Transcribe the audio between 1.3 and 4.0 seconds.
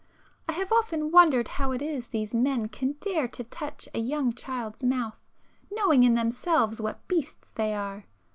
how it is these men can dare to touch a